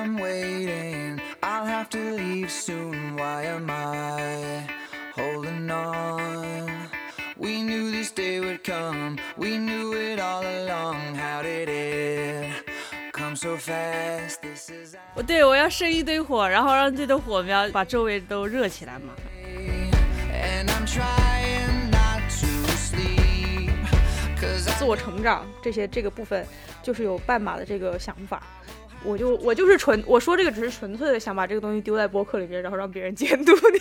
[0.00, 1.20] I'm waiting.
[1.42, 3.16] I'll have to leave soon.
[3.16, 4.66] Why am I
[5.14, 6.88] holding on?
[7.36, 9.18] We knew this day would come.
[9.36, 11.16] We knew it all along.
[11.16, 12.50] How did it
[13.12, 14.40] come so fast?
[14.40, 19.12] This is 我对我要生一堆火，然后让这堆火苗把周围都热起来嘛。
[19.44, 23.70] and I'm trying not to sleep.
[24.78, 26.46] 自我成长这些这个部分，
[26.82, 28.42] 就是有半马的这个想法。
[29.02, 33.80] 我就我就是纯我说这个只是纯粹的想把这个东西丢在播客里面，然后让别人监督你。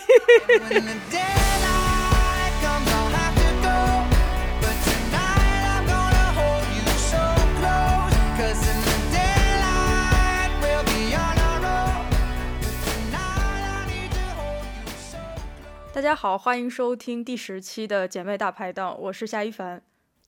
[15.92, 19.82] 大家好，欢迎收听第十期的姐妹大排档，我是夏一凡。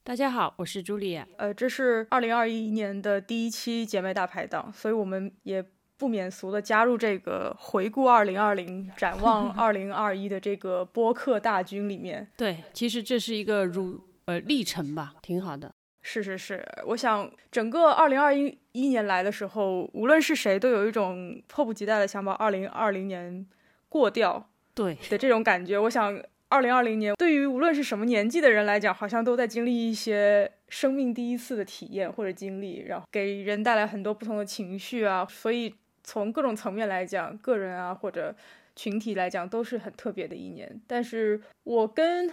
[0.03, 1.27] 大家好，我是朱莉亚。
[1.37, 5.63] 呃，这是二零二一年的第一期姐妹大排档，所以我们也
[5.95, 12.27] 不免俗的加入这个回顾二零二零、展望 二零二一的这个播客大军里面。
[12.35, 15.71] 对，其实这是一个如呃历程吧，挺好的。
[16.01, 23.45] 是是是，我想整个二零二一一年来的时候，无论是谁，都有一种迫不及待的想把二零二零年
[23.87, 25.77] 过掉对，的这种感觉。
[25.77, 27.30] 我想，二零二零年对
[27.71, 35.25] 论是什么年纪的人来讲，好像都在经历一些生命第一次的体验或者经历，然后给人带来很多不同的情绪啊。
[35.29, 38.35] 所以从各种层面来讲，个人啊或者
[38.75, 40.81] 群体来讲，都是很特别的一年。
[40.85, 42.29] 但是我跟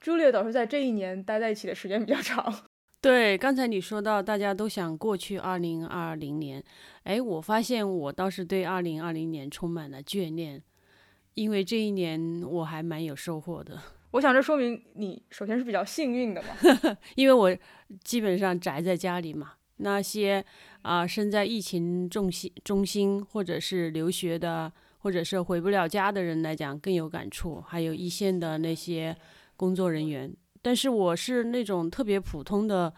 [0.00, 2.54] 朱丽导师在这一年待在一起的时间比较长。
[3.02, 6.62] 对，刚才你说到大家都想过去二零二零年，
[7.02, 10.62] 哎，我发现我倒是对二零二零年充满了眷恋，
[11.34, 13.80] 因为这一年我还蛮有收获的，
[14.16, 16.48] 我想这说明你首先是比较幸运的嘛。
[17.16, 17.56] 因为我
[18.02, 19.52] 基本上宅在家里嘛。
[19.78, 20.42] 那些
[20.80, 29.14] 啊、身在疫情中心中心或者是留学的，或者是回不了家的人来讲更有感触，还有一线的那些
[29.54, 30.34] 工作人员。
[30.62, 32.90] 但是我是那种特别普通的，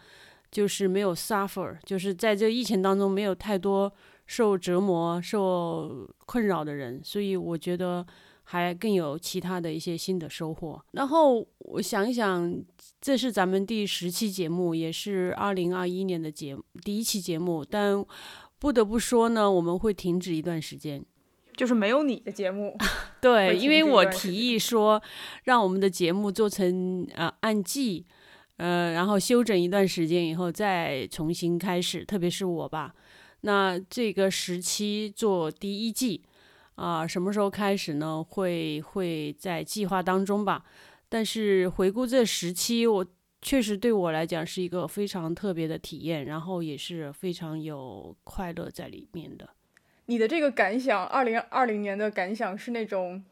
[0.49, 3.91] 就是没有 suffer，就是在这疫情当中没有太多
[4.25, 8.05] 受折磨、受困扰的人，所以我觉得
[8.51, 10.83] 还更有其他的一些新的收获。
[10.93, 12.59] 然后我想一想，
[12.99, 18.03] 这是咱们第十期节目，也是二零二一年的节第一期节目，但
[18.57, 21.05] 不得不说呢，我们会停止一段时间。
[21.55, 22.75] 就是没有你的节目，
[23.21, 24.99] 对，因为我提议说，
[25.43, 28.05] 让我们的节目做成呃按季，
[28.57, 32.95] 呃，然后休整一段时间以后再重新开始，特别是我吧。
[33.41, 36.21] 那这个时期做第一季
[36.79, 38.23] 啊、什么时候开始呢？
[38.23, 40.63] 会会在计划当中吧。
[41.09, 43.05] 但是回顾这时期，我
[43.41, 49.49] 确实对我来讲是一个非常特别的体验，然后也是非常有快乐在里面的。
[50.05, 53.23] 你的这个感想，二零二零年的感想是那种，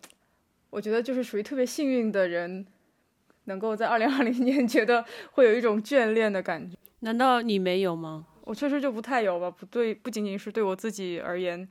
[0.69, 2.68] 我觉得就是属于特别幸运的人，
[3.46, 6.75] 能够在二零二零年 觉得会有一种眷恋的感觉。
[7.00, 8.28] 难道你没有吗？
[8.44, 11.68] 我确实就不太有吧，不对，不仅仅是对我自己而言，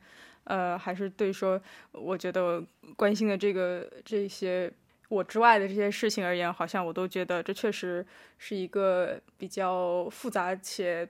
[0.46, 1.60] 呃，还是对说
[1.92, 2.64] 我觉得
[2.96, 4.72] 关心的这个这些
[5.08, 8.04] 我之外的这些事情而言，好像我都觉得这确实
[8.38, 11.08] 是一个比较复杂且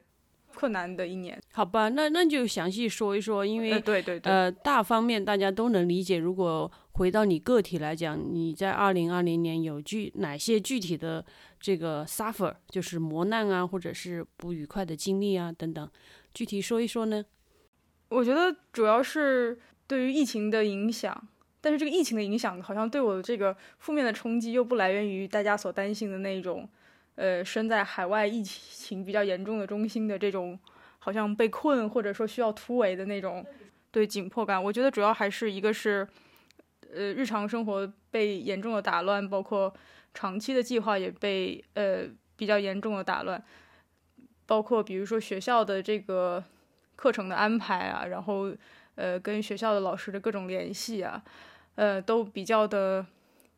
[0.54, 1.38] 困难的一年。
[1.52, 6.18] 好吧，那那就详细说一说，因为、呃，对对对，呃大方面大家都能理解。
[6.18, 11.24] 如果回到你个体来讲，你在二零二零年有具哪些具体的
[11.60, 15.90] 这个 suffer，就是磨难啊，或者是不愉快的经历啊等等，
[16.32, 17.24] 具体说一说呢？
[18.08, 21.28] 我觉得主要是对于疫情的影响，
[21.60, 26.68] 但是这个疫情的影响好像对我的这个负面的冲击又不来源于大家所担心的那种，
[27.16, 30.58] 呃，身在海外疫情比较严重的中心的这种，
[30.98, 33.44] 好像被困或者说需要突围的那种
[33.90, 34.62] 对紧迫感。
[34.62, 36.06] 我觉得主要还是一个是，
[36.94, 39.74] 呃，日常生活被严重的打乱，包括
[40.14, 42.04] 长期的计划也被呃
[42.36, 43.42] 比较严重的打乱，
[44.46, 46.44] 包括比如说学校的这个
[46.96, 48.52] 课程的安排啊，然后
[48.96, 51.22] 呃跟学校的老师的各种联系啊，
[51.76, 53.06] 呃都比较的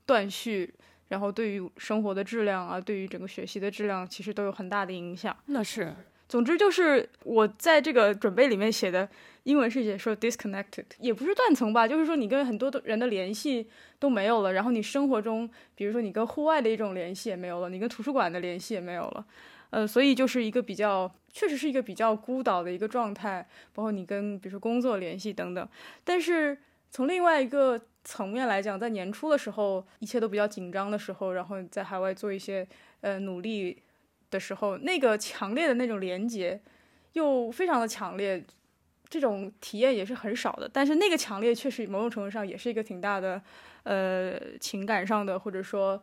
[0.05, 0.75] 断续，
[1.09, 5.37] 然后对于生活的质量啊，对于整个学习的质量，其实都有很大的影响。
[5.47, 5.95] 那是
[6.29, 9.09] 总之就是我在这个准备里面写的
[9.45, 13.67] 英文是写说 disconnected，也不是断层吧，就是说你跟很多的人的联系
[13.99, 19.25] 都没有了，然后你生活中，比如说你跟户外的一种联系也没有了，你跟图书馆的联系也没有了，
[19.71, 25.69] 呃，所以就是一个比较，确实是一个比较孤岛的一个状态，包括你跟比如说工作联系等等。
[26.02, 26.58] 但是
[26.90, 32.67] 从另外一个层面来讲，在年初的时候，一切都比较紧张的时候，然后在海外做一些
[33.02, 33.81] 呃努力
[34.31, 36.61] 的时候，那个强烈的那种连接
[37.12, 38.44] 又非常的强烈。
[39.11, 40.69] 这种体验也是很少的。
[40.70, 43.40] 但是那个强烈确实某种程度上也是一个挺大的，
[43.85, 46.02] 呃，情感上的或者说，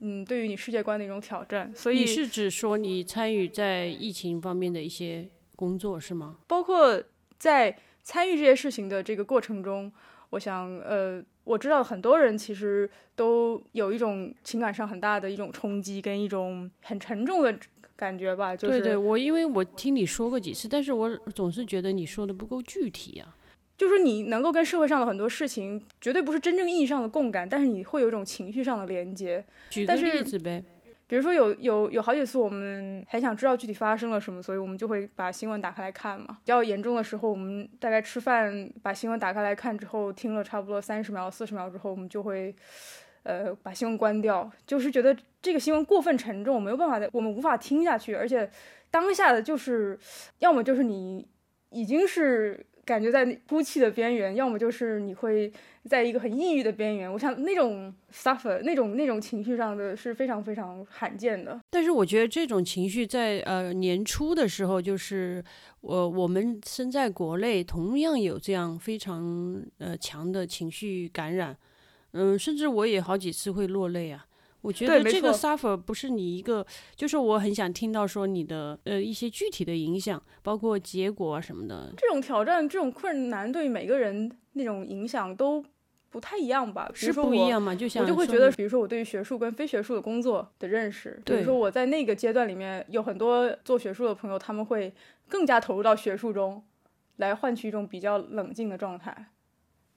[0.00, 1.72] 嗯，对于你世界观的一种挑战。
[1.74, 6.38] 所以你是指说你参与在疫情方面的一些工作是吗？
[6.46, 7.02] 包括
[7.38, 9.92] 在参与这些事情的这个过程中，
[10.30, 17.56] 我想，呃，我知道很多人其实都有一种情感上很大的一种冲击，跟一种很沉重的
[17.96, 18.56] 感觉吧。
[18.56, 23.36] 就是对对，我因为我听你说过几次，但是我总是觉得你说的不够具体啊。
[23.84, 29.44] 就是你能够跟社会上的很多事情，绝对不是真正意义上的共感，但是你会有一种情绪上的连接。
[29.68, 30.64] 举个例子呗。
[31.06, 36.38] 比如说有有有好几次，我们很想知道具体发生了什么，所以我们就会把新闻打开来看嘛。
[36.42, 42.56] 比较严重的时候，我们大概吃饭把新闻打开来看之后，听了差不多三十秒、四十秒之后，我们就会，
[43.24, 48.50] 呃，把新闻关掉，就是觉得这个新闻过分沉重，没有办法的，我们无法听下去，而且
[48.90, 49.98] 当下的就是，
[50.38, 51.28] 要么就是你
[51.68, 55.52] 已经是感觉在哭泣的边缘，要么就是你会
[55.84, 57.12] 在一个很抑郁的边缘。
[57.12, 61.60] 我想那种 suffer 那种那种情绪上的是非常非常罕见的。
[61.70, 65.42] 但是我觉得这种情绪在呃年初的时候，就是
[65.80, 71.56] 我我们身在国内，同样有这样非常呃强的情绪感染，
[72.12, 74.26] 嗯，甚至我也好几次会落泪啊。
[74.64, 76.66] 我觉得这个 suffer 不是你一个，
[76.96, 85.62] 就是我很想听到说你的呃一些具体的影响，包括结果啊什么的，这种挑战、这种困难对每个人那种影响都
[86.08, 86.90] 不太一样吧？
[86.94, 87.74] 是不一样嘛？
[87.74, 94.94] 就像我就会觉得，比如说我对于学术跟非学术的工作的认识，比如说我在那个阶段里面有很多做学术的朋友，他们会
[95.28, 96.64] 更加投入到学术中，
[97.16, 99.26] 来换取一种比较冷静的状态。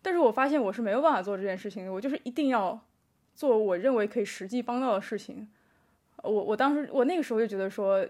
[0.02, 2.80] 但是我发现我是没有办法做这件事情的，我就是一定要
[3.38, 5.48] 做我认为可以实际帮到的事情。
[6.24, 8.04] 我我当时我那个时候就觉得说，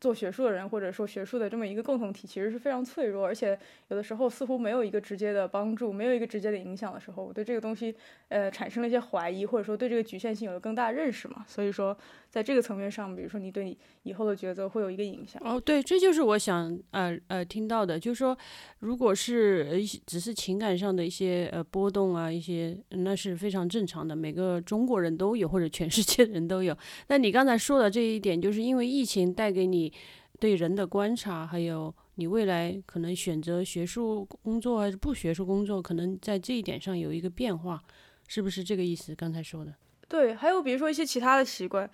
[0.00, 3.58] 做学术的人或者说学术的这么一个共同体，其实是非常脆弱，而且
[3.88, 7.94] 有的时候似乎没有一个直接的帮助，没有一个直接的影响的时候，我对这个东西
[8.28, 11.44] 呃产生了一些怀疑，或者说对这个局限性有了更大认识嘛。
[11.46, 11.96] 所以说，
[12.30, 15.40] 在这个层面上，比如说你对你以后的抉择会有一个影响。
[15.44, 18.36] 哦，对，这就是我想呃呃听到的，就是说，
[18.78, 26.74] 如果是呃只是情感上的一些呃波动啊，一些那是非常正常的，每个中国人都有，或者全世界人都有。
[27.08, 29.89] 那你刚才说的这一点，就是因为疫情带给你
[30.38, 37.82] 对人的观察，还有你未来可能选择学术工作还是不学术工作，可能在这一点上有一个变化，
[38.26, 39.14] 是不是这个意思？
[39.14, 39.74] 刚才说的。
[40.08, 41.88] 对，还有比如说一些其他的习惯，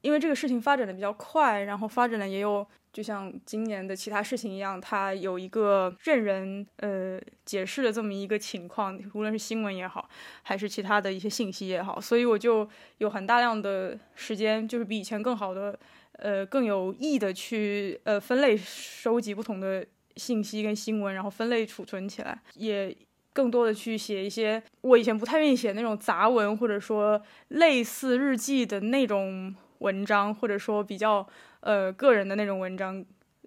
[0.00, 10.06] 因为这个事情发展的比较快，然后发展的也有，就像今年的其他事情一样，它有一个任人呃解释的这么一个情况，无论是新闻也好，
[10.42, 12.68] 还是其他的一些信息也好，所以我就
[12.98, 15.78] 有很大量的时间，就是比以前更好的，
[16.18, 19.84] 呃，更有意的去呃分类收集不同的
[20.16, 22.94] 信息跟新闻，然后分类储存起来，也
[23.32, 31.26] 更多的去写一些我以前不太愿意写那种杂文，或者说类似日记的那种文章，或者说比较
[31.60, 33.04] 呃个人的那种文章，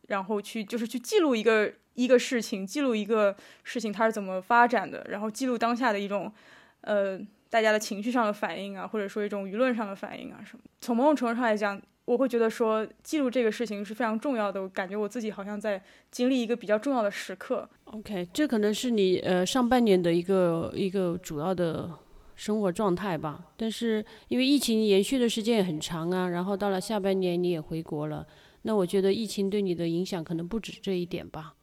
[0.07, 6.33] 然后去就是去记录一个一个事情，记录一个事情它是怎么发展的，然后记录当下的一种
[6.81, 7.19] 呃
[7.49, 10.63] 大家的情绪上的反应啊，或者说一种舆论上的反应啊什么。
[10.81, 17.67] 从某种程度上来讲，我会觉得说记录这个事情是非常重要的，我感觉我自己好像在经历一个比较重要的时刻。
[17.85, 21.89] OK，这可能是你呃上半年的一个一个主要的
[22.35, 23.45] 生活状态吧。
[23.57, 28.27] 但是因为疫情延续的时间也很长啊，然后到了下半年你也回国了，
[28.61, 31.55] 那我觉得疫情对你的影响可能不止这一点吧。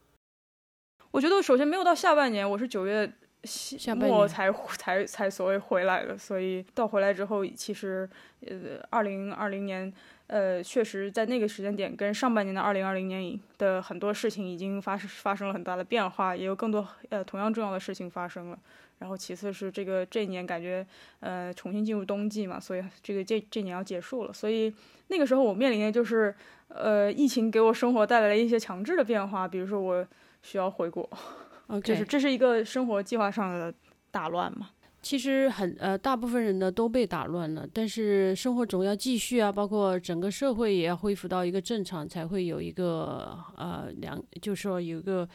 [1.11, 3.09] 我觉得首先没有到下半年，我是九月
[3.43, 8.09] 西下半年末才才才所谓回来的，所以到回来之后，其实
[8.41, 9.93] 呃，二零二零年
[10.27, 18.57] 呃，确实在那个时间点跟上半年的二零二零年的很多事情已经发生发生了很大的变化，也有更多呃同样重要的事情发生了。
[18.99, 20.85] 然后其次是这个这一年感觉
[21.19, 24.73] 呃重新进入冬季嘛，所以这个这这年要结束了，所以
[25.07, 26.33] 那个时候我面临的就是
[26.69, 30.07] 呃疫情给我生活带来了一些强制的变化，比如说我
[30.41, 31.07] 需要回国
[31.83, 33.73] 这是这是一个生活计划上的
[34.09, 34.69] 打乱嘛。
[35.03, 45.27] 其实很呃，大部分人呢都被打乱了，但是生活总要继续啊，包括整个社会也要恢复到一个正常，才会有一个呃良，就是说有一个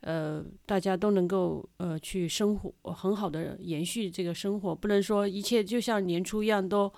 [0.00, 6.90] 呃大家都能够呃去生活很好的延续这个生活，不能说一切就像年初一样都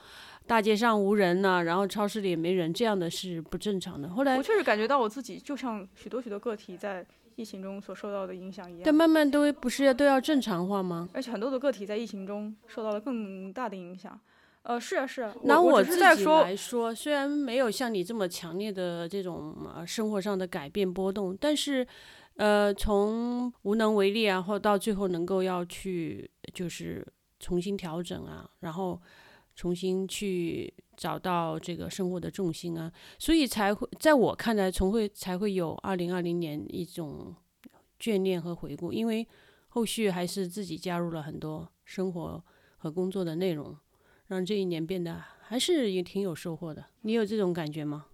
[0.46, 4.08] 大街上无人呐、然后超市里也没人，这样的是不正常的。
[4.08, 7.04] 后来我确实感觉到我自己就像许多许多个体在
[7.36, 11.08] 疫情中所受到的影响一样，但慢慢都不是都要正常化吗？
[11.12, 14.18] 而且很多的个体在疫情中受到了更大的影响。
[14.62, 15.34] 呃，是啊，是啊。
[15.42, 21.84] 拿我自己来说，虽然没有像你这么强烈的这种呃生活上的改变波动，但是
[22.36, 27.04] 呃，从无能为力啊，或到最后能够要去就是
[27.40, 29.00] 重新调整啊，然后
[29.56, 37.34] 重新去找到这个生活的重心啊，所以才会在我看来，从会才会有二零二零年一种
[37.98, 39.26] 眷恋和回顾，因为
[39.70, 42.44] 后续还是自己加入了很多生活
[42.76, 43.76] 和工作的内容，
[44.28, 46.84] 让这一年变得还是也挺有收获的。
[47.00, 48.06] 你有这种感觉吗？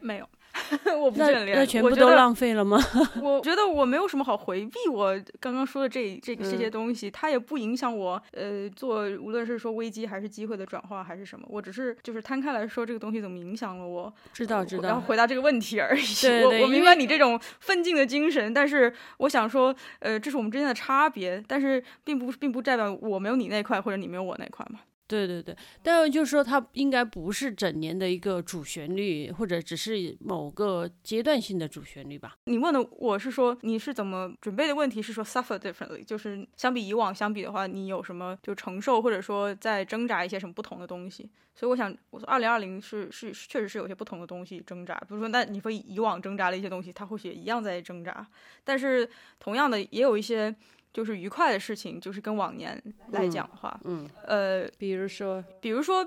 [0.00, 0.26] 没有，
[0.98, 2.78] 我不那眷恋，那全部都浪费了吗？
[3.22, 16.02] 我觉得我没有什么好回避我刚刚说的这这个这些嗯东西，它也不影响我呃做无论是说危机还是机会的转化还是什么，我只是就是摊开来说这个东西怎么影响了我，知道知道然后，回答这个问题而已。
[16.20, 24.80] 对对我我明白你这种奋进的精神，但是我想说，呃，这是我们之间的差别，但是并不并不代表我没有你那块或者你没有我那块嘛。
[25.10, 32.36] 对对对，但就是说它应该不是整年的一个主旋律，或者只是某个阶段性的主旋律吧。
[32.44, 41.28] 你问的我是说你是怎么准备的问题是说 suffer differently，就是相比以往相比的话，你有什么就承受或者说在挣扎一些什么不同的东西？
[41.52, 48.26] 所以我想，我说二零二零是是确实是有些不同的东西挣扎，比如说那你说以往挣扎的一些东西，它或许也一样在挣扎，
[48.64, 49.06] 但是
[49.38, 50.54] 同样的也有一些
[50.92, 52.82] 就是愉快的事情，就是跟往年
[53.12, 56.04] 来讲的话，嗯，呃，比如说，比如说，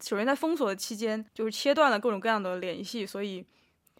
[0.00, 3.42] 首先在封锁的期间，就是切断了各种各样的联系，所以，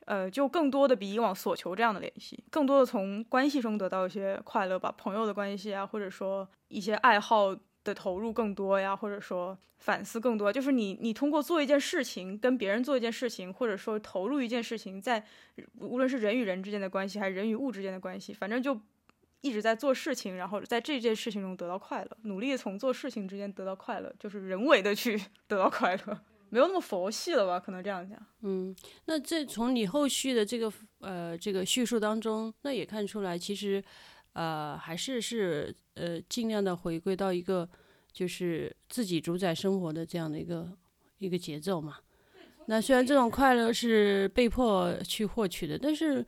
[0.05, 15.25] 呃，就更多的比以往所求这样的联系，更多的从关系中得到一些快乐吧，朋友的关系啊，或者说一些爱好的投入更多呀，或者说反思更多，就是你你通过做一件事情，跟别人做一件事情，或者说投入一件事情，在
[15.79, 18.79] 无论是人与人之间的关系，还是人与物之间的关系，反正就。
[19.47, 27.61] 一直在做事情，然后在这件事情中得到快乐，努力从做事情之间得到快乐，就是人为的去 得到快乐，没有那么佛系了吧？
[27.61, 28.19] 可能这样讲。
[28.43, 28.75] 嗯，
[29.05, 33.83] 那这从你后续的这个呃这个叙述当中，那也看出来，其实
[34.33, 37.69] 呃还是是呃尽量的回归到一个
[38.13, 40.69] 就是自己主宰生活的这样的一个
[41.19, 41.99] 一个节奏嘛。
[42.69, 46.27] 那虽然这种快乐是被迫去获取的，但是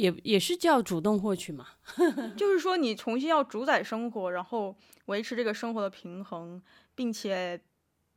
[0.00, 1.66] 也也是叫主动获取嘛。
[2.34, 4.74] 就是说，你重新要主宰生活，然后
[5.06, 6.60] 维持这个生活的平衡，
[6.94, 7.60] 并且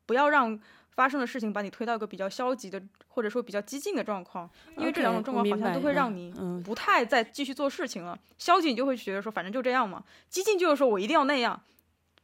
[0.06, 0.58] 不要让
[0.92, 8.18] 发生的事情把你推到一个比较消极的，或者说比较激进的状况，因为这两种状况好像都会让嗯你嗯不太再继续做事情了。
[8.38, 11.62] 消极你就会觉得说，反正就这样嘛；激进就是说我一定要那样。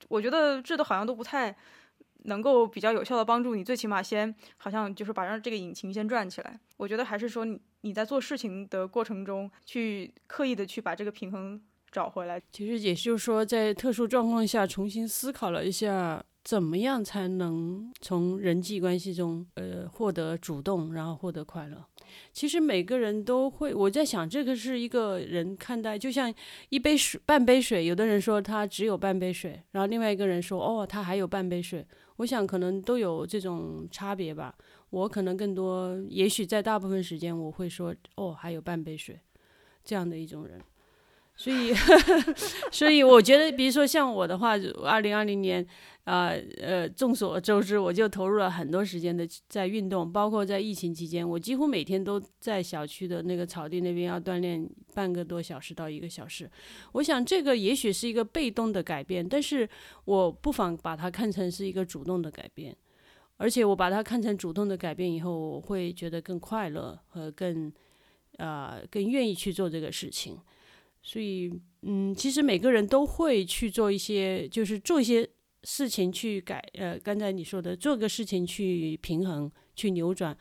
[0.08, 1.54] 我觉得这都好像都不太
[2.24, 6.60] 能够比较有效的帮助你，最起码先好像就是把让这个引擎先转起来。
[6.78, 12.42] 我觉得还是说你你在做事情的过程中，去刻意的去把这个平衡找回来。
[12.52, 21.86] 其实也就是说，在特殊状况下重新思考了一下，怎么样才能从人际关系中呃获得主动，然后获得快乐。
[22.34, 26.34] 其实每个人都会，我在想，这个是一个人看待，就像
[26.70, 31.86] 一杯水、半杯水，有的人说他只有半杯水，然后另外一个人说哦，他还有半杯水。
[32.18, 34.54] 我想可能都有这种差别吧。
[34.90, 39.20] 我可能更多，也许在大部分时间我会说哦，还有半杯水，
[39.84, 40.60] 这样的一种人。
[41.36, 41.74] 所以，
[42.70, 45.66] 所以我觉得，比如说像我的话，二零二零年，
[46.04, 56.52] 啊呃，众所周知，我就投入了很多时间的在运动，包括在疫情期间，我几乎每天都在小区的那个草地那边要锻炼半个多小时到一个小时。
[56.92, 59.70] 我想这个也许是一个被动的改变，但是
[60.04, 62.76] 我不妨把它看成是一个主动的改变。
[63.40, 67.72] 而且我把它看成主动的改变以后，我会觉得更快乐和更，
[68.36, 70.38] 呃，更愿意去做这个事情。
[71.02, 71.50] 所以，
[71.84, 75.26] 嗯，其实每个人都会去做一些，就是做一些
[75.64, 80.38] 事情去改，呃，刚才你说的，做个事情去平衡、去扭转，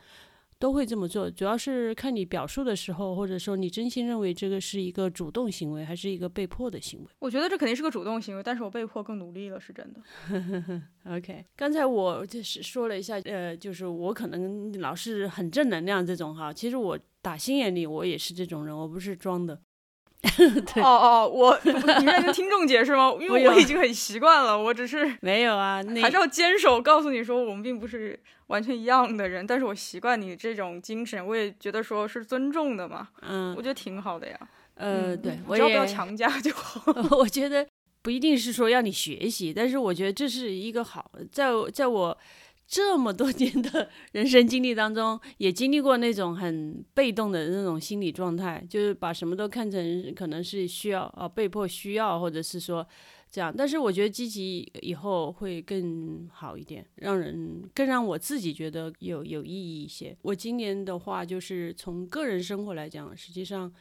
[0.59, 1.31] 都会这么做。
[1.31, 7.07] 主要是看你表述的时候，或者说你真心认为这个是一个主动行为，还是一个被迫的行为。
[7.19, 10.81] 我觉得这肯定是个主动行为，但是我被迫更努力了，是真的。
[11.15, 19.61] OK，刚才我就是说了一下，呃，就是我可能老是很正能量这种哈，其实我打心眼里我也是这种人，我不是装的。
[20.73, 23.13] 对哦哦，我你是在跟听众解释吗？
[23.19, 34.37] 因为我已经很习惯了，我只是 没有啊，那还是要坚守，告诉你说我们并不是完全一样的人，但是我习惯你这种精神，我也觉得说是尊重的嘛，嗯我觉得挺好的呀。
[34.75, 36.81] 呃，嗯对我也只要不要强加就好。
[37.17, 37.65] 我觉得
[38.01, 42.17] 不一定是说要你学习，但是我觉得这是一个好，在在我
[42.69, 52.87] 这么多年的人生经历当中，也经历过那种很被动的那种心理状态，就是把什么都看成可能是需要啊，被迫需要，或者是说
[53.31, 53.51] 这样。
[53.57, 60.15] 但是我觉得积极以后会更好一点，让人更让我自己觉得有有意义一些。
[60.21, 63.73] 我今年的话，就是从个人生活来讲，实际上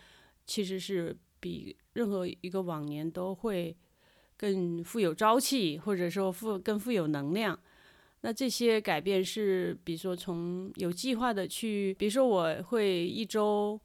[0.46, 3.76] 其实是比任何一个往年都会
[4.38, 7.58] 更富有朝气，或者说富更富有能量。
[8.22, 13.80] 那这些改变是，比如说从有计划的去，比如说我会一周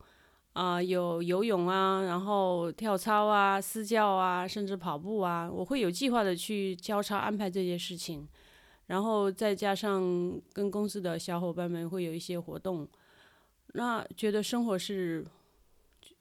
[0.54, 8.28] 啊、有游泳啊，然后跳操啊、私教啊，甚至跑步啊，我会有计划的去交叉安排这些事情，
[8.88, 12.88] 然后再加上跟公司的小伙伴们会有一些活动，
[13.74, 15.26] 那觉得生活是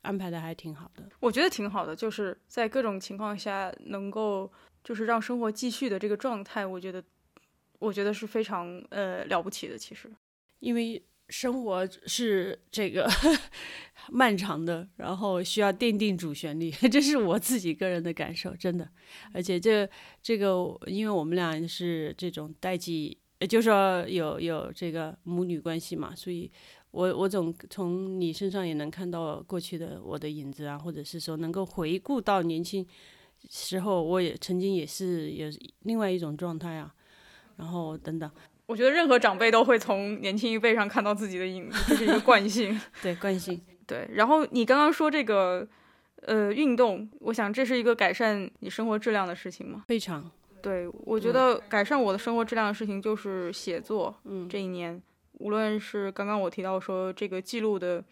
[0.00, 1.06] 安排的还挺好的。
[1.20, 4.50] 我觉得挺好的，就是在各种情况下能够
[4.82, 7.04] 就是让生活继续的这个状态，我觉得
[7.82, 9.76] 我觉得是非常呃了不起的。
[9.76, 10.10] 其实，
[10.60, 13.08] 因为生活是这个
[14.10, 18.88] 漫长的，然后需要奠定主旋律， 这是我自己个人的感受，真的。
[19.32, 19.88] 而且这
[20.22, 26.50] 这个，因为我们俩是这种代际，呃就是说有有这个母女关系嘛，所以
[26.90, 32.86] 我我总从你身上也能看到过去的我的影子啊，或者是说能够回顾到年轻
[33.48, 35.48] 时候，我也曾经也是有
[35.80, 36.94] 另外一种状态啊，
[37.62, 38.28] 然后等等。
[38.66, 42.80] 我觉得任何长辈都会从年轻一辈上看到自己的影子，这是一个惯性。
[43.00, 45.66] 对惯性， 对，然后你刚刚说这个
[46.22, 49.84] 呃运动，我想这是一个改善你生活质量的事情吗？
[49.86, 50.28] 非常
[50.60, 54.12] 对，我觉得改善我的生活质量的事情就是写作。
[54.24, 55.00] 嗯这一年，
[55.34, 58.02] 无论是刚刚我提到说这个记录的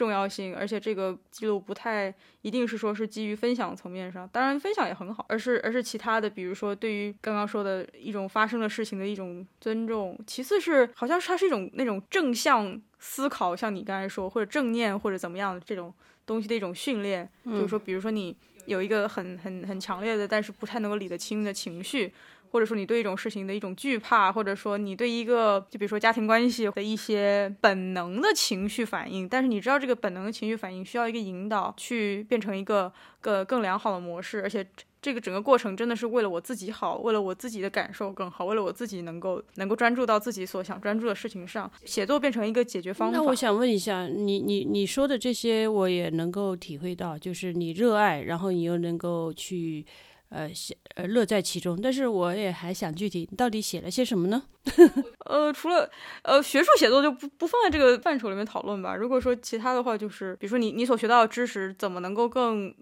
[0.00, 15.92] 重要性，而且这个记录不太一定是说是基于分享层面上，当然分享也很好，而是而是其他的，比如说对于刚刚说的一种发生的事情的一种尊重，其次是好像是它是一种那种正向思考，像你刚才说或者正念或者怎么样的这种
[16.24, 22.10] 东西的一种训练，就是说比如说你有一个很很很强烈的，但是不太能够理得清的情绪。
[22.50, 34.66] 或者说你对一种事情的一种惧怕，或者说你对一个就比如说家庭关系的一些本能的情绪反应，但是你知道这个本能的情绪反应需要一个引导，去变成一个个更良好的模式，而且
[35.02, 43.16] 这个整个过程真的是为了我自己好，为了我自己的感受更好，为了我自己能够能够专注到自己所想专注的事情上，写作变成一个解决方法。
[43.16, 49.86] 那我想问一下，你你你说的这些，我也能够体会到，就是你热爱，然后你又能够去，
[50.30, 51.78] 呃，写呃乐在其中。
[51.80, 54.42] 但是我也还想具体，你到底写了些什么呢？
[55.26, 55.88] 呃，除了
[56.22, 58.96] 呃学术写作就不不放在这个范畴里面讨论吧。
[58.96, 62.74] 如果说其他的话，就是比如说你你所学到的知识怎么能够更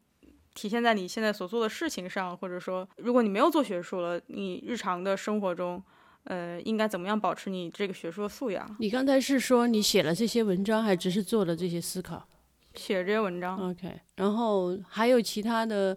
[0.54, 5.82] 体现在你现在所做的事情上，或者说如果你没有做学术了，你日常的生活中，
[6.24, 8.76] 呃，应该怎么样保持你这个学术的素养？
[8.80, 12.26] 你刚才是说你写了这些文章，还只是做了这些思考
[12.74, 15.96] 写这些文章，？OK，然后还有其他的，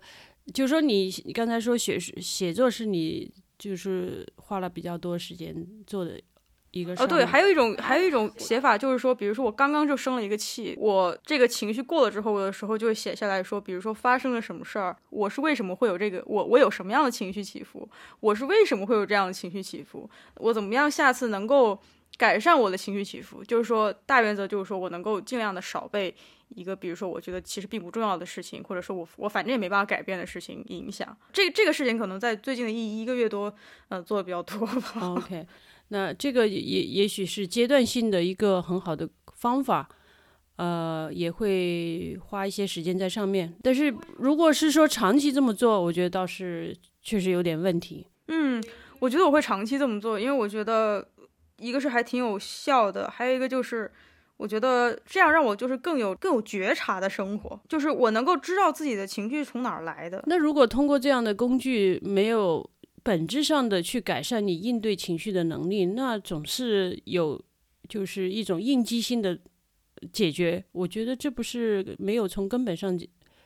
[0.54, 6.20] 就是说你你刚才说写写作是你就是花了比较多时间做的
[6.72, 17.88] 一个哦，对，还有一种还有一种写法，就是说，比如说我刚刚就生了一个气，我这个情绪过了之后，有的时候就会写下来说，比如说发生了什么事儿，我是为什么会有这个，我我有什么样的情绪起伏，
[18.22, 21.78] 我是为什么会有这样的情绪起伏，我怎么样下次能够
[22.18, 26.14] 改善我的情绪起伏，就是说大原则就是说我能够尽量的少被
[26.50, 31.18] 一个，比如说我觉得其实并不重要的事情，或者说我我反正也没办法改变的事情影响。
[31.34, 33.54] 这这个事情可能在最近的一一个月多，
[33.90, 35.14] 呃，做的比较多吧。
[35.16, 35.48] OK，
[35.88, 39.90] 那这个也也也许是阶段性的一个很好的方法，
[40.58, 43.56] 呃，也会花一些时间在上面。
[43.64, 48.06] 但是如果是说长期这么做，我觉得倒是确实有点问题。
[48.28, 48.64] 嗯，
[49.00, 51.06] 我觉得我会长期这么做，因为我觉得
[51.62, 53.90] 一个是还挺有效的，还有一个就是
[54.38, 60.24] 我觉得这样让我就是更有更有觉察的生活，就是我能够知道自己的情绪从哪儿来的。
[60.26, 62.68] 那如果通过这样的工具没有
[63.04, 67.40] 本质上的去改善你应对情绪的能力，那总是有
[67.88, 69.40] 就是一种应激性的
[70.12, 70.64] 解决。
[70.72, 73.00] 我觉得这不是没有从根本上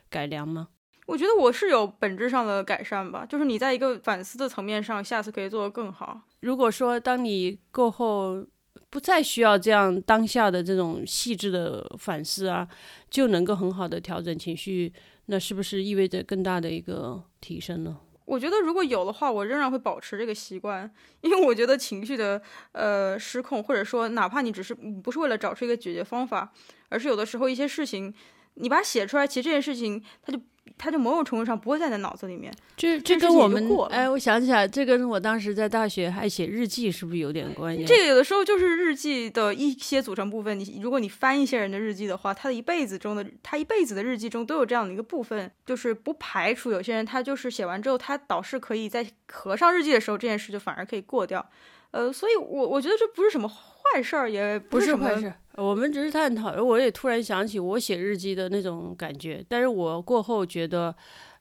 [0.08, 0.68] 改良吗？
[1.06, 6.20] 我觉得我是有本质上的改善吧，就是你在一个反思的层面上，下次可以做得更好。
[6.40, 8.44] 如果说当你过后
[8.90, 12.68] 不再需要这样当下的这种细致的反思啊，
[13.08, 14.92] 就能够很好的调整情绪，
[15.26, 17.98] 那是不是意味着更大的一个提升呢？
[18.24, 22.42] 我觉得如果有的话，我仍然会保持这个习惯，因为我觉得情绪的
[22.72, 26.52] 呃失控，或者说哪怕你只是不是为了找出一个解决方法，
[26.88, 28.12] 而是有的时候一些事情
[28.54, 30.40] 你把它写出来，其实这件事情它就
[30.78, 32.52] 它就某种程度上不会在你的脑子里面。
[32.76, 37.84] 这这跟我们哎，我想起来，这跟我当时在大学还写日记是不是有点关系？
[37.84, 40.58] 这个有的时候就是日记的一些组成部分。
[40.58, 51.44] 你如果你翻一些人的日记的话，他的一辈子中的他一辈子的日记中都有这样的一个部分，就是不排除有些人他就是写完之后，他导师可以在合上日记的时候，这件事就反而可以过掉。
[51.92, 60.94] 呃，所以我我觉得这不是什么坏事儿，也不是什么是坏事，我们只是探讨，我也突然想起我写日记的那种感觉，但是我过后觉得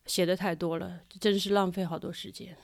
[0.05, 2.55] 写的太多了，真是浪费好多时间，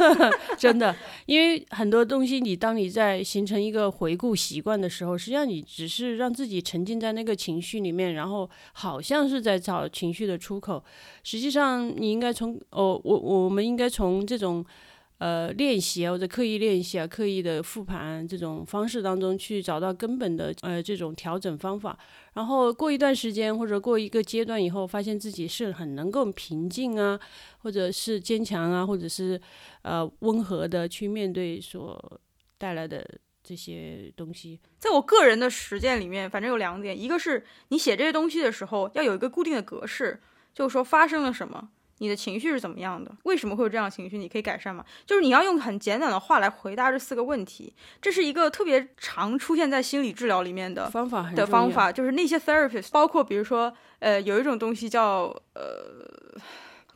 [0.58, 0.94] 真的，
[1.26, 10.84] 因为很多东西你当你在形成一个回顾习惯的时候，实际上你只是让自己沉浸在那个情绪里面，然后好像是在找情绪的出口，
[11.24, 14.64] 实际上你应该从哦，我我们应该从这种。
[15.18, 21.98] 呃，练习啊，或者刻意练习啊，刻意的复盘这种方式当中去找到根本的呃这种调整方法，
[22.34, 27.18] 然后过一段时间或者过一个阶段以后，发现自己是很能够平静啊，
[27.58, 29.40] 或者是坚强啊，或者是
[29.82, 32.20] 呃温和的去面对所
[32.56, 33.04] 带来的
[33.42, 34.60] 这些东西。
[34.78, 40.20] 在我个人的实践里面，反正有两点，一个是你写这些东西的时候要有一个固定的格式，
[40.54, 41.70] 就是说发生了什么。
[41.98, 43.10] 你的情绪是怎么样的？
[43.24, 44.16] 为什么会有这样的情绪？
[44.16, 44.84] 你可以改善吗？
[45.04, 47.72] 就是你要用很简短的话来回答这四个问题。
[48.00, 56.40] 这是一个特别常出现在心理治疗里面的方法的方法，就是那些 therapist，包括比如说，呃，有一种东西叫呃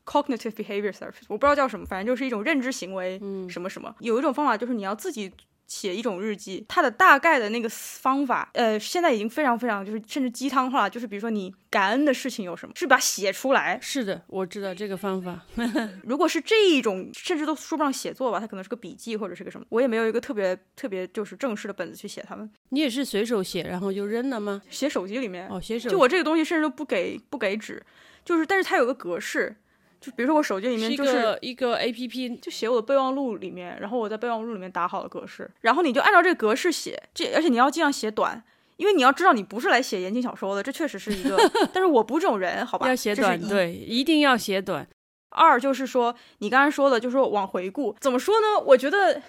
[0.05, 3.95] cognitive behavior therapist，我不知道叫什么，反正就是一种认知行为什么什么。
[4.01, 5.33] 有一种方法就是你要自己。
[5.67, 13.79] 写一种日记，它的大概的那个方法，呃，现在已经非常非常就是甚至鸡汤化，就是比如说你感恩的事情有什么，是把它写出来。
[13.81, 15.41] 是的，我知道这个方法。
[16.05, 22.51] 如果是这一种，甚至都说不上写作吧，它可能是个笔记或者是个什么，我也没有一个特别特别就是正式的本子去写它们。
[22.69, 24.61] 你也是随手写，然后就扔了吗？
[24.69, 25.49] 写手机里面。
[25.49, 25.89] 哦，写手。
[25.89, 27.83] 就我这个东西，甚至都不给不给纸，
[28.25, 29.57] 就是但是它有个格式。
[30.03, 38.43] 就比如说我手机里面就是一个 A P P，就写我的备忘录里面，然后我在备忘录里面打好了格式，然后你就按照这个格式写，这而且你要尽量写短，
[38.77, 41.39] 因为你要知道你不是来写言情小说的，这确实是一个，
[41.73, 42.89] 但是我不是这种人，好吧？
[42.89, 44.85] 要写短，对，一定要写短。
[45.31, 48.65] 二就是说你刚才说的，就是说往回顾，怎么说呢？
[48.67, 49.23] 我觉得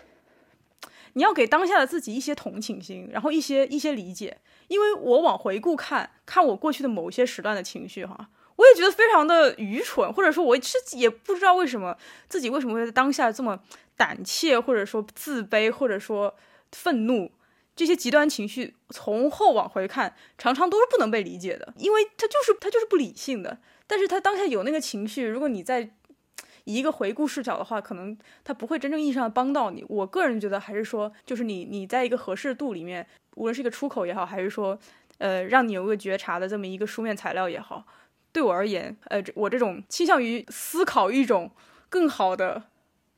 [1.14, 8.30] 你要给当下的自己一些同情心，然后一些一些理解，因为我往回顾看看我过去的某一些时段的情绪，哈。
[8.56, 11.98] 我也觉得非常的愚蠢，或者说我是也不知道为什么
[12.30, 13.60] 自己为什么会在当下这么
[13.96, 16.36] 胆怯，或者说自卑，或者说
[16.72, 17.32] 愤怒
[17.76, 23.58] 这些极端情绪，从后往回看，常常都是不能被理解的，因为他就是他就是不理性的。
[23.88, 25.82] 但是他当下有那个情绪，如果你在
[26.64, 29.84] 以一个回顾视角的话，可能他不会真正意义上帮到你。
[29.90, 34.78] 我个人觉得还是说，就是你你在一个合适度里面，无论是一个出口也好，还是说
[35.18, 37.86] 呃让你有个觉察的这么一个书面材料也好。
[38.34, 41.50] 对我而言，呃，我这种倾向于思考一种
[41.88, 42.64] 更好的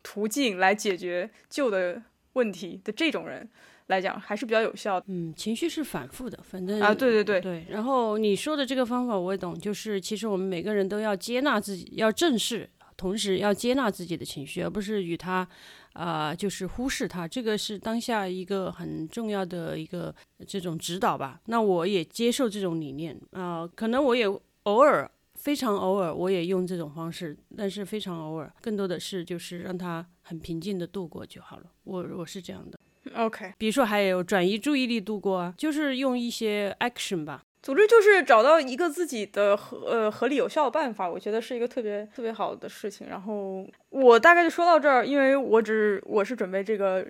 [0.03, 3.49] 途径来解决旧的问题的这种人
[3.87, 5.05] 来讲，还是比较有效的。
[5.07, 7.65] 嗯，情绪是反复的，反正啊，对对对对。
[7.69, 15.47] 然后你说的这个方法我也懂，就是其实我们每个人都要接纳自己，要正视，同时要接纳自己的情绪，而不是与他，
[15.93, 17.25] 啊，就是忽视他。
[17.25, 20.13] 这个是当下一个很重要的一个
[20.45, 21.39] 这种指导吧。
[21.45, 24.27] 那我也接受这种理念啊，可能我也。
[24.65, 31.63] 偶尔，非常偶尔，我也用这种方式，但是非常偶尔，更多的是就是让他很平静的度过就好了。
[31.83, 32.77] 我我是这样的。
[33.15, 37.43] OK，比如说还有转移注意力度过啊，就是用一些 action 吧。
[37.61, 43.07] 总之就是找到一个自己的合呃合理有效的办法，我觉得是一个特别特别好的事情。
[43.07, 43.65] 然后。
[43.95, 47.05] 我大概就说到这儿，因为我只我是准备这个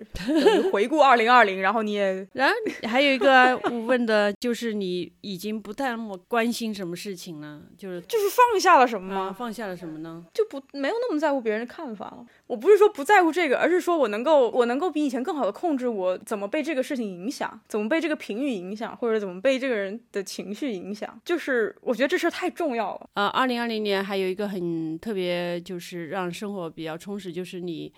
[0.70, 2.54] 回顾二零二零，然后你也， 然后
[2.88, 9.34] 还有一个我问的就是你已经不太那么关心什么事情了，就是就是放下了什么吗？
[9.36, 10.24] 放下了什么呢？
[10.32, 12.24] 就不没有那么在乎别人的看法了。
[12.46, 21.20] 我不是说不在乎这个，而是说我能够我能够比以前更好的控制我怎么被这个事情影响，怎么被这个评语影响，或者怎么被这个人的情绪影响。
[21.24, 23.10] 就是我觉得这事太重要了。
[23.14, 26.72] 啊，二零二零年还有一个很特别，就是让生活。
[26.76, 27.90] 比较充实，就是你，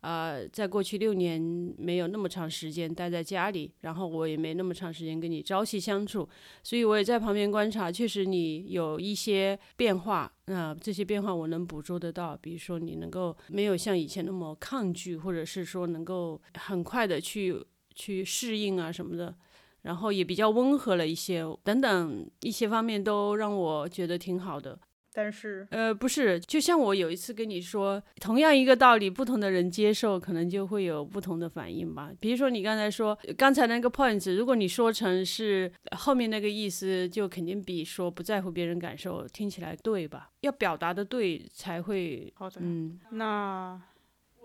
[0.00, 1.38] 呃，在过去六年
[1.76, 6.26] 没有那么长时间待在家里，然后我也没那么长时间跟你朝夕相处，
[6.62, 17.62] 所以我也在旁边观察，确实你有一些变化，那这些变化我能捕捉得到，比如说你能够没有像以前那么抗拒，或者是说能够很快的去
[17.94, 19.36] 去适应啊什么的，
[19.82, 24.80] 然后也比较温和了一些，等等一些方面都让我觉得挺好的。
[25.14, 32.10] 但是，呃，不是，就像我有一次跟你说，同样一个道理，不同的人接受，可能就会有不同的反应吧。
[32.18, 40.30] 比如说你刚才说，刚才那个 point，如果你说成是后面那个意思，就肯定比说不在乎别人感受听起来对吧？
[40.40, 42.32] 要表达的对才会。
[42.34, 43.78] 好的，嗯，那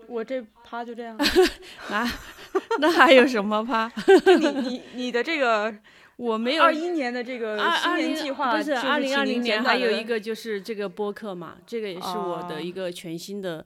[0.06, 1.16] 我这趴就这样。
[1.88, 2.06] 啊，
[2.78, 3.90] 那还有什么趴？
[4.38, 5.74] 你你你的这个。
[6.18, 13.64] 我没有二一年的这个新年计划，不是二零二零年还有一个就是这个播客嘛，这个也是我的一个全新的，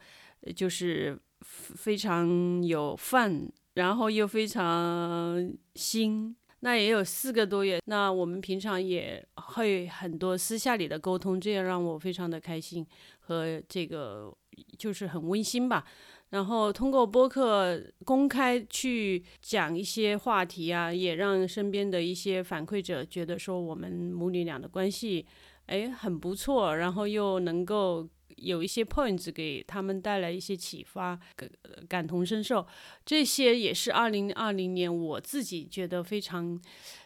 [0.54, 7.80] 就是非常有 fun，然后又非常新那也有四个多月。
[7.86, 12.86] 那我们平常也会很多私下里的沟通，这也让我非常的开心
[13.20, 14.30] 和这个
[14.76, 15.84] 就是很温馨吧。
[16.32, 25.26] 然后通过播客公开去讲一些话题啊，也让身边的一些反馈者觉得说我们母女俩的关系，
[25.66, 31.50] 哎，很不错，然后又能够有一些 points 给他们带来一些启发，感
[31.86, 32.66] 感同身受，
[33.04, 36.58] 这些也是二零二零年我自己觉得非常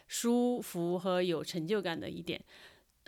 [0.07, 2.41] 舒服和有成就感的一点。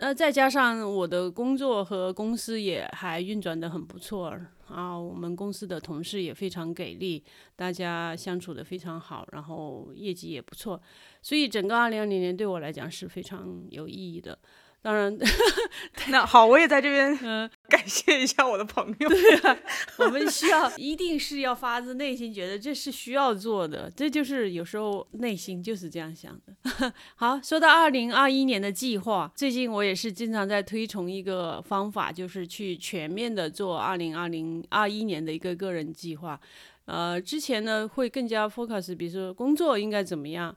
[0.00, 4.34] 呃，再加上我的工作和公司也还运转的很不错
[4.66, 7.22] 啊，我们公司的同事也非常给力，
[7.54, 10.80] 大家相处的非常好，然后业绩也不错，
[11.20, 14.38] 所以整个二零二零年对我来讲是非常有意义的。
[14.82, 15.14] 当然，
[16.08, 19.08] 那好，我也在这边 嗯、感谢一下我的朋友。
[19.08, 19.56] 对啊
[19.98, 26.92] 我们需要一定是要发自内心觉得这是需要做的，这就是有时候内心就是这样想的。
[27.14, 36.40] 好，说到二零二一年的计划，最近我也是经常在推崇一个方法，就是去全面的做二零二零二一年的一个个人计划。
[36.86, 40.56] 呃，之前呢会更加 focus，比如说工作应该怎么样。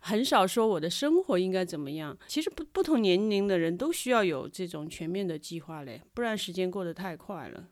[0.00, 2.16] 很少说我的生活应该怎么样。
[2.26, 7.68] 其实不不同年龄的人都需要有这种全面的计划嘞，不然时间过得太快了。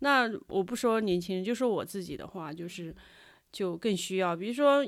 [0.00, 2.94] 那我不说年轻人，就说我自己的话，就是
[3.50, 4.86] 就更需要，比如说，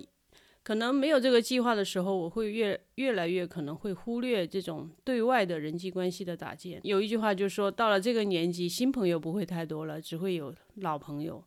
[0.62, 6.78] 可能没有这个计划的时候，我会越越来越可能会忽略这种对外的人际关系的搭建。
[6.84, 11.42] 有一句话就是说，到了这个年纪，新朋友不会太多了，只会有老朋友。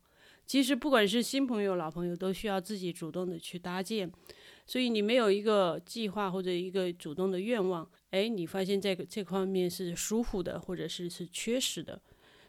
[0.47, 4.11] 其实不管是新朋友、老朋友，都需要自己主动的去搭建。
[4.65, 12.01] 所以你没有一个计划或者一个主动的愿望，哎，你发现这个这方面是疏忽的，或者是是缺失的。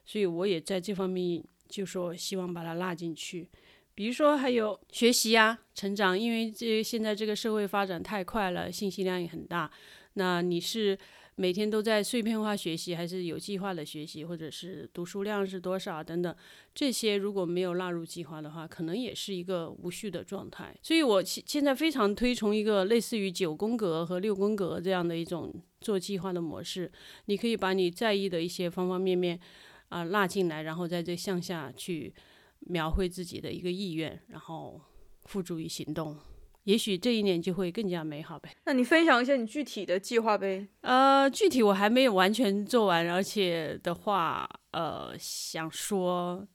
[0.04, 3.48] 所以我也在这方面就说希望把它拉进去。
[3.94, 9.70] 比如说还有学习啊、成长，因为这现在这个社会发展太快了，信息量也很大。
[10.14, 10.98] 那你是
[11.36, 16.34] 每天都在碎片化学习，还是有计划的学习，或者是读书量是多少等等？
[16.74, 20.76] 这些如果没有纳入计划的话，可能也是一个无序的状态。
[20.82, 26.92] 所以我现现在非常推崇一个类似于九宫格和六宫格这样的一种做计划的模式。
[27.24, 29.40] 你可以把你在意的一些方方面面
[29.88, 32.14] 啊、纳进来，然后在这向下去
[32.60, 34.80] 描绘自己的一个意愿，然后
[35.24, 36.16] 付诸于行动。
[36.64, 38.50] 也许这一年就会更加美好呗。
[38.64, 40.68] 那你分享一下你具体的计划呗？
[40.82, 46.46] 呃，具体我还没有完全做完，而且的话，呃，想说，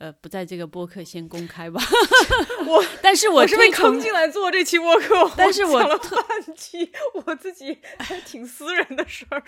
[0.00, 1.78] 呃，不在这个播客先公开吧。
[2.66, 6.90] 我， 但是我我是被坑进来做这期播客， 但是我讲了半期
[7.26, 9.42] 我自己还挺私人的事儿，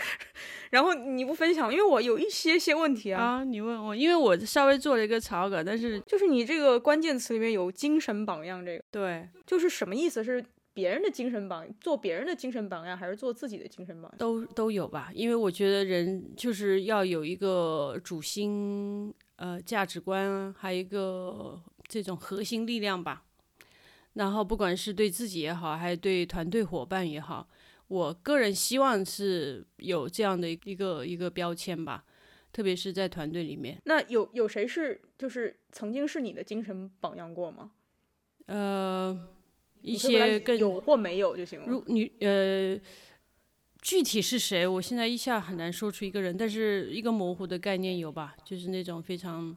[0.70, 10.22] 然后你不分享，因为我有一些些问题啊，啊，你问我，因为我稍微做了一个草稿，但是就是你这个关键词里面有精神榜样，这个对就是什么意思？
[10.22, 14.18] 是别人的精神榜，做别人的精神榜样，还是做自己的精神榜样？
[14.18, 15.10] 都都有吧。
[15.14, 23.24] 因为我觉得人就是要有一个主心呃价值观啊，还有一个这种核心力量吧。
[24.14, 27.48] 然后不管是对自己也好，还是对团队伙伴也好，
[27.88, 32.04] 我个人希望是有这样的一个一个标签吧，
[32.52, 33.80] 特别是在团队里面。
[33.84, 37.72] 那有有谁是就是曾经是你的精神榜样过吗？
[38.46, 39.28] 呃，
[39.82, 41.66] 一些更有或没有就行了。
[41.66, 42.80] 如你呃，
[43.80, 49.56] 具体是谁，我现在一下很难说出一个人，但是一个模糊的概念有吧，就是那种非常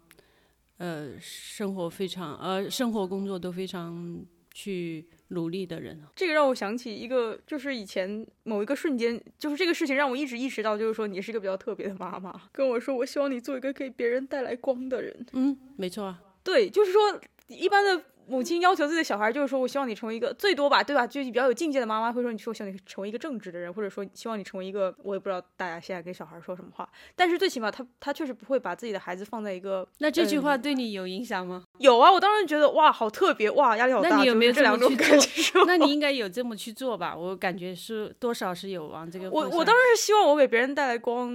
[0.78, 6.02] 呃生活非常呃生活工作都非常去努力的人。
[6.16, 15.26] 这个让我想起一个，就是以前某一个瞬间，就是这个事情让我一直意识到，就是说你是一个比较特别的妈妈，跟我说我希望你做一个给别人带来光的人。
[15.34, 21.06] 嗯，没错啊，对，就是说一般的母亲要求自己的小孩，就是说我希望你成为一个最多吧，对吧？
[21.06, 31.64] 就是比较有境界的妈妈会说，你说我希望你成为一个正直的人，或者说希望你成为一个，我也不知道大家现在跟小孩说什么话，但是最起码他他确实不会把自己的孩子放在一个那这句嗯话对你有影响吗？
[31.80, 34.10] 有啊，我当时觉得哇，好特别哇，压力好大。
[34.10, 35.64] 那你有没有这两种感受？
[35.68, 37.16] 那你应该有这么去做吧？
[37.16, 41.30] 我感觉是多少是有往这个我我当然是希望我给别人带来光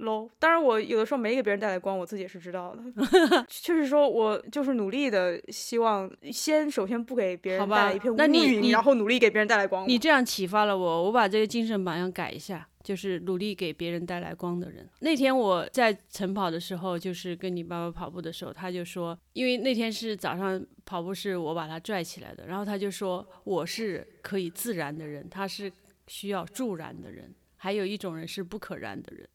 [0.00, 0.28] 喽。
[0.38, 2.82] 当然，我有的时候没给别人带来光，我自己也是知道的。
[3.48, 9.88] 就是说我就是努力的，希望先首先不给别人带来一片乌云，你然后努力给别人带来光。
[9.88, 14.88] 你这样启发了我，我把这个精神榜样改一下，就是努力给别人带来光的人。
[15.00, 25.70] 那天我在晨跑的时候，就是跟你爸爸跑步的时候，他就说，因为那天是早上跑步是我把他拽起来的，然后他就说我是可以自燃的人，他是
[26.06, 29.28] 需要助燃的人，还有一种人是不可燃的人。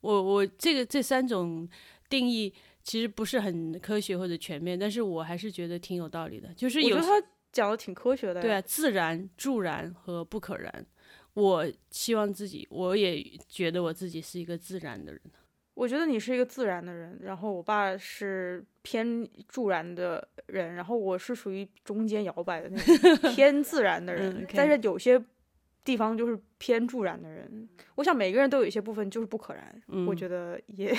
[0.00, 1.68] 我我这个这三种
[2.08, 8.40] 定义其实不是很科学或者全面，但是我还是觉得挺有道理的，就是有他讲的挺科学的。
[8.40, 10.86] 对啊，自然、助燃和不可燃。
[11.34, 15.20] 我希望自己，我也觉得我自己是一个自然的人。
[15.74, 25.22] 我觉得你是一个自然的人，然后我爸是偏助燃的人，然后我是属于中间摇摆的那种偏自然的人， 但是有些
[25.90, 27.68] 地方就是偏助燃的人。
[27.96, 30.94] 我想每个人都有一些部分就是不可燃，嗯我觉得也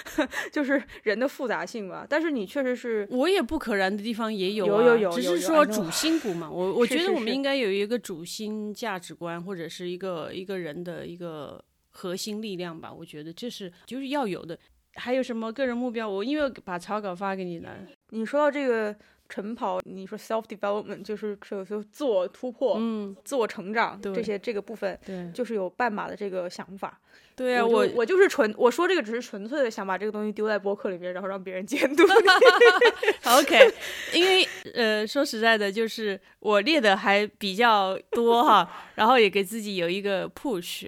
[0.52, 2.06] 就是人的复杂性吧。
[2.06, 6.50] 但是你确实是我也不可燃的地方也有啊，有有有只是说主心骨嘛。
[6.50, 12.92] 我 我觉得我们应该有一个主心价值观，或者是一个一个人的一个核心力量吧。
[12.92, 14.58] 我觉得这是就是要有的。
[14.96, 16.08] 还有什么个人目标？
[16.08, 17.76] 我因为把草稿发给你了，
[18.10, 18.94] 你说到这个
[19.34, 27.00] 晨跑，你说 self development 就是有时候自我突破、嗯，自我成长对这些这个部分，对就是有半马的这个想法。
[27.34, 32.04] 对啊，我我就我就是纯我说这个只是纯粹的想把这个东西丢在播客里面，然后让别人监督。
[33.38, 33.74] OK，
[34.12, 40.86] 因为呃，说实在的，就是我列的还比较多哈，然后也给自己有一个 push。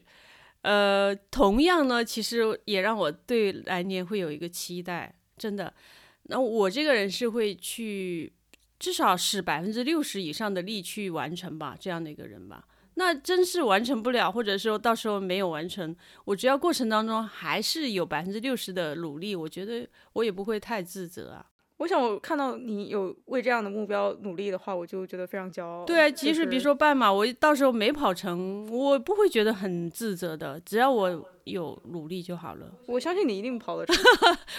[0.62, 5.72] 呃，同样呢，其实也让我对来年会有一个期待，真的。
[6.28, 8.32] 那我这个人是会去，
[8.78, 12.64] 至少是百分之六十以上的力去完成吧，这样的一个人吧。
[12.98, 21.44] 那真是完成不了，或者说到时候没有完成，我只要过程当中还是有百分之六十的努力，我觉得我也不会太自责啊。
[21.76, 25.84] 我想我看到你有为这样的目标努力的话，我就觉得非常骄傲。
[25.84, 32.70] 对啊，即使比如说半马，我到时候没跑成，我不会觉得很自责的，只要我有努力就好了。
[32.87, 33.96] 我相信你一定跑得 成，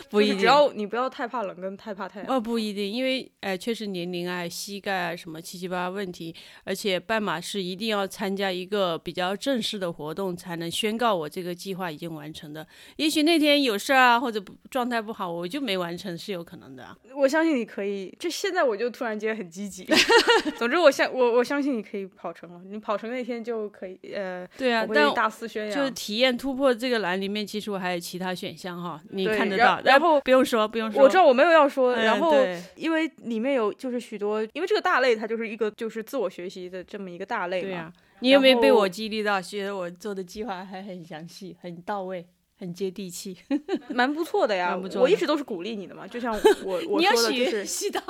[0.09, 2.33] 不一定，就是只要你不要太怕冷跟太怕太阳。
[2.33, 12.65] 哦，不一定，因为哎，确实年龄啊、膝盖啊什么七七八八问题，而且半马是一定要参加一个比较正式的活动才能宣告我这个计划已经完成的。
[12.95, 16.97] 也许那天有事儿啊，或者状态不好，我就没完成是有可能的啊。
[17.15, 19.85] 我相信你可以，就现在我就突然间很积极。
[20.57, 25.91] 总之我相我我相信你可以跑成了，你跑成那天就可以呃，对啊，但我会大肆宣就是。
[25.97, 29.75] 体验突破这个栏里面，其实我还有其他选项哈，你看得到。
[29.77, 32.35] 然然后不用说，不用说，我知道我没有要说，嗯然后
[32.75, 37.67] 因为里面有就是许多，因为这个大类它就是一个就是自我学习的这么一个大类嘛。
[37.67, 39.41] 对呀、你有没有被我激励到？
[39.41, 42.25] 觉得我做的计划还很详细、很到位、
[42.59, 43.37] 很接地气？
[43.89, 44.77] 蛮不错的呀。
[44.77, 48.01] 错的我一直都是鼓励你的嘛，就像 我我你要说的，就是学习到，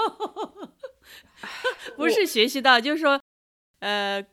[1.96, 3.20] 不是学习到，就是说，
[3.80, 4.24] 呃，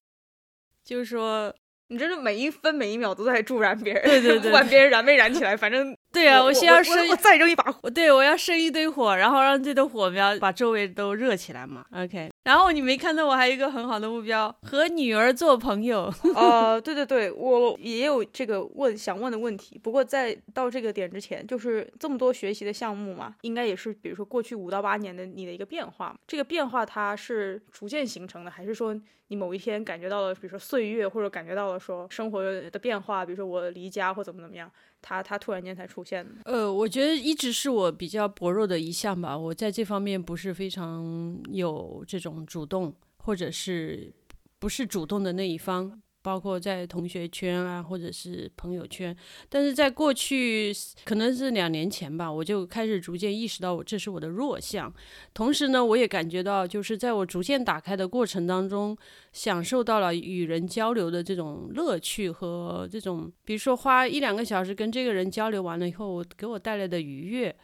[0.84, 1.54] 就是说，
[1.88, 7.90] 你真的每一分每一秒都在助燃别人，对对对 不管别人燃没燃起来，反正 对啊，我先要生我我再扔一把火。
[7.90, 11.84] 对我要生一堆火，然后让这堆火苗把周围都热起来嘛。
[11.92, 16.12] OK，然后你没看到我还有一个很好的目标，和女儿做朋友。
[16.34, 19.78] 呃， 对对对，我也有这个问想问的问题。
[19.82, 26.16] 不过在到这个点之前，就是这么多学习的项目嘛，应该也是比如说过去五到八年的你的一个变化嘛。
[26.26, 28.96] 这个变化它是逐渐形成的，还是说
[29.28, 36.34] 你某一天感觉到了，比如说岁月，或者感觉到了说生活的变化，比如说我离家或怎么怎么样，他他突然间才出现的？
[36.44, 39.36] 呃，我觉得一直是我比较薄弱的一项吧。
[39.36, 44.12] 我在这方面不是非常有这种主动，或者是
[44.58, 49.14] 不是主动的那一方，包括在同学圈啊，或者是朋友圈。
[49.50, 50.72] 但是在过去
[51.04, 54.90] 可能是两年前吧，我就开始逐渐意识到我这是我的弱项。
[55.34, 58.96] 同时呢，我也感觉到，就是在我逐渐打开的过程当中，
[59.34, 67.54] 享受到了与人交流的这种乐趣和这种，比如说花一两个小时跟这个人交流完了以后，我给我带来的愉悦，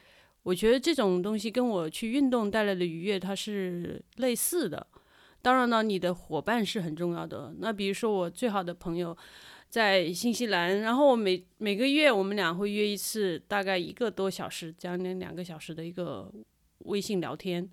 [0.42, 4.86] 我觉得这种东西跟我去运动带来的愉悦它是类似的。
[5.42, 7.54] 当然呢，你的伙伴是很重要的。
[7.58, 9.16] 那比如说我最好的朋友
[9.68, 16.32] 在新西兰，然后我每每个月我们俩会约一次，大概一个多小时，将近两个小时的一个
[16.80, 17.68] 微信聊天。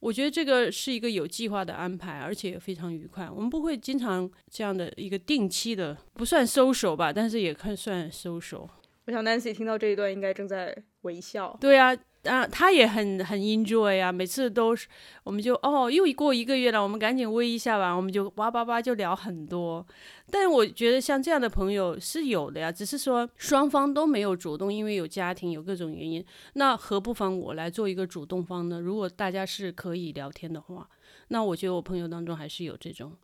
[0.00, 3.28] 我觉得这个是一个有计划的安排，而且也非常愉快。
[3.28, 8.66] 我们不会经常这样的一个定期的，不算收手吧，但是也看算收手。
[9.06, 11.54] 我想 Nancy 听到这一段应该正在微笑。
[11.60, 11.94] 对啊，
[12.24, 14.86] 啊，他也很很 enjoy 啊，每次都是，
[15.24, 19.86] 我们就哦，又过一个月了，我们赶紧微一下吧，我们就哇叭叭就聊很多。
[20.30, 26.24] 但我觉得像这样的朋友是有的呀，只是说双方都没有主动，因为有家庭有各种原因。
[26.54, 28.80] 那何不妨我来做一个主动方呢？
[28.80, 30.88] 如果大家是可以聊天的话，
[31.28, 33.16] 那我觉得我朋友当中还是有这种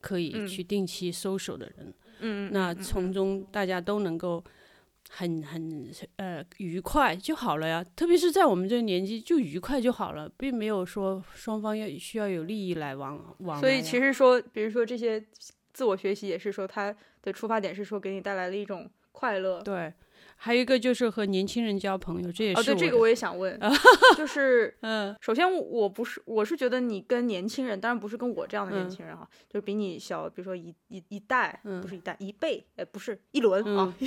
[0.00, 1.94] 可以嗯去定期收手的人。
[2.20, 4.44] 嗯，那从中大家都能够
[5.16, 7.84] 很很呃愉快就好了呀。
[7.94, 13.60] 特别是在我们这个年纪，就愉快就好了，并没有说双方要需要有利益来往往。
[13.60, 15.24] 所以其实说，比如说这些
[15.72, 19.62] 自我学习，也是说他的出发点是说给你带来了一种快乐。
[19.62, 19.94] 对，
[20.36, 23.58] 还有一个就是和年轻人交朋友，这也是哦，对，这个我也想问，
[24.18, 33.94] 就是嗯首先我不是，我是觉得你跟年轻人，当然不是跟我这样的年嗯轻人哈，就是比你小，比如说一一一代，嗯不是一代，一辈，哎，不是一轮啊，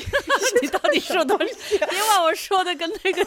[0.61, 1.45] 你到底说多少？
[1.87, 3.25] 别把我说的跟那个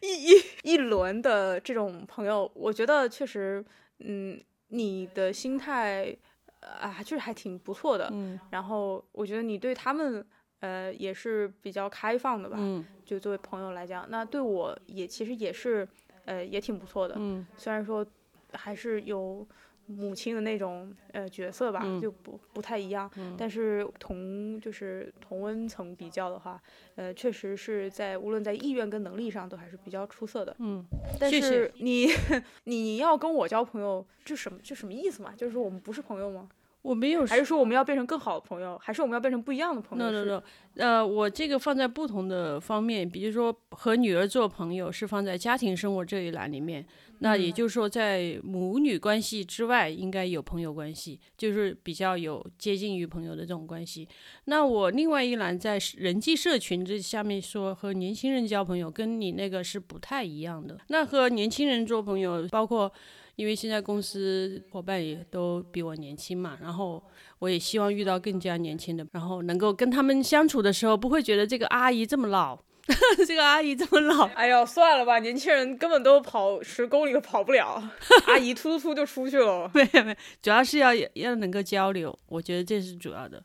[0.00, 3.64] 一一一轮的这种朋友，我觉得确实，
[3.98, 6.16] 嗯，你的心态
[6.60, 8.08] 啊，就是还挺不错的。
[8.12, 10.24] 嗯然后我觉得你对他们，
[10.66, 12.56] 呃，也是比较开放的吧。
[12.58, 15.86] 嗯就作为朋友来讲，那对我也其实也是，
[16.24, 17.14] 呃，也挺不错的。
[17.18, 18.04] 嗯虽然说
[18.52, 19.46] 还是有
[19.86, 26.60] 母亲的那种呃角色吧，嗯就不不太一样，嗯但是同就是同温层比较的话，
[26.96, 30.56] 呃，确实是在无论在意愿跟能力上都还是比较出色的。
[30.58, 30.84] 嗯，
[31.20, 32.08] 但是你
[32.64, 35.32] 你要跟我交朋友，这什么这什么意思嘛？
[35.36, 36.48] 就是说我们不是朋友吗？
[36.86, 38.78] 我没有还是说我们要变成更好的朋友？
[38.78, 40.42] 还是我们要变成不一样的朋友 no no 是 no，
[40.76, 46.86] 呃，我这个放在不同的方面，比如说和女儿做朋友是放在家庭生活这一栏里面，
[47.18, 54.06] 那也嗯就是说在母女关系之外应该有朋友关系，就是比较有接近于朋友的这种关系。
[54.44, 60.78] 那我另外一栏在人际社群这下面说和年轻人交朋友，跟你那个是不太一样的。
[60.86, 62.92] 那和年轻人做朋友，包括
[63.36, 67.02] 因为现在公司伙伴也都比我年轻嘛，然后
[67.38, 72.58] 我也希望遇到更加年轻的，然后能够跟他们相处的时候，不会觉得这个阿姨这么老，
[73.26, 74.26] 这个阿姨这么老。
[74.28, 77.90] 哎呦，算了吧，年轻人根本都跑十公里都跑不了，
[78.26, 79.70] 阿姨突突突就出去了。
[79.74, 83.42] 没有没有，主要是要要能够交流，我觉得这是主要的，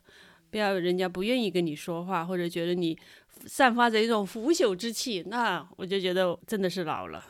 [0.50, 2.98] 不要人家不愿意跟你说话，或者觉得你
[3.44, 7.22] 散发着一种腐朽之气，那我就觉得真的是老了。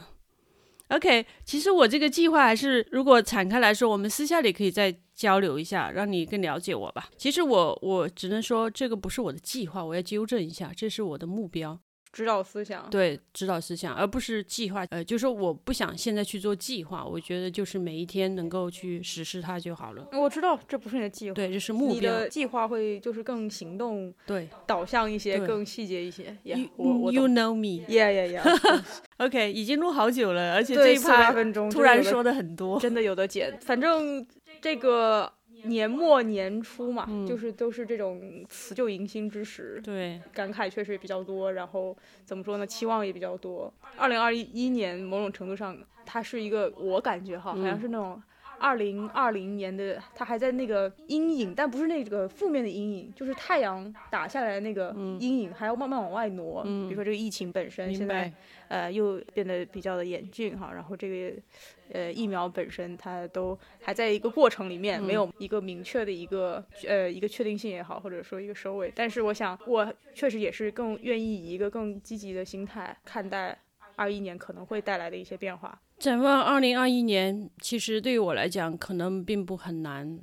[0.93, 7.09] OK，其实我这个计划还是，如果敞开来说，我们私下里可以再交流一下，让你更了解我吧。
[7.16, 11.80] 其实我我只能说，这个不是我的计划，我要纠正一下，这是我的目标。
[12.13, 14.87] 指导思想，对指导思想，而不是计划。
[14.91, 20.07] 呃，就是说我不想现在去做计划，我觉得就是每一天能够去实施它就好了。
[20.13, 21.95] 我知道这不是你的计划，对，这是目标。
[21.95, 26.37] 你的计划会就是更行动对导向一些，更细节一些。
[26.45, 27.33] Yeah，，you 我我 you。
[27.33, 27.83] know me。
[27.89, 31.33] Yeah yeah yeah，OK，已经录好久了，而且这，一趴
[31.71, 32.79] 突然说的很多，。
[32.79, 33.59] 真的有的剪。
[33.63, 34.27] 反正
[34.61, 35.33] 这个
[35.65, 43.73] 年末年初嘛，嗯就是都是这种辞旧迎新之时，对，感慨确实也比较多，然后怎么说呢，期望也比较多。
[43.97, 48.21] 二零二一年某种程度上，它是一个我感觉哈，好像嗯是那种
[48.59, 56.63] 二零二零年的，它还在那个阴影，但不是那个负面的阴影，就是太阳打下来的那个嗯阴影，还要慢慢往外挪。
[56.67, 58.33] 嗯比如说这个疫情本身现在。
[58.69, 61.37] 呃又变得比较的严峻哈，然后这个
[61.93, 68.93] 呃疫苗本身它都还在一个过程里面，没嗯有一个明确的一个呃一个确定性也好，或者说一个收尾。
[68.95, 73.57] 但是我想，我确实也是更愿意以一个更积极的心态看待
[73.97, 75.80] 二一年可能会带来的一些变化。
[75.99, 80.18] 展望二零二一年，其实对于我来讲可能并不很难，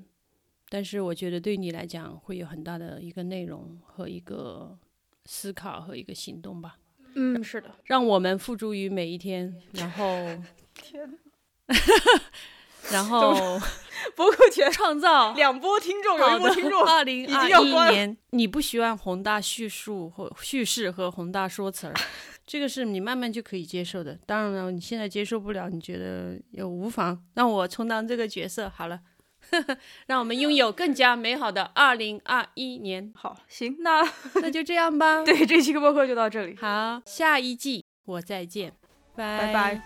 [0.67, 4.77] 但是我觉得对你来讲会有很大的一个内容和一个
[5.25, 6.77] 思考和一个行动吧。
[7.15, 10.05] 嗯，是的，让我们付诸于每一天，然后
[10.75, 11.17] 天，
[12.91, 13.59] 然后
[14.15, 15.33] 博客前创造。
[15.33, 21.93] 两波听众，有一波听众二零二一年，你不喜欢宏大叙述或叙事和宏大说辞儿，
[22.47, 24.17] 这个是你慢慢就可以接受的。
[24.25, 28.99] 当然了，你现在接受不了，你觉得也无妨，让我充当这个角色好了。
[30.05, 34.01] 让我们拥有更加美好的二零二一年，好，行，那
[34.35, 35.23] 那就这样吧。
[35.23, 38.73] 对这期播客就到这里，好，下一季我再见，
[39.15, 39.81] 拜拜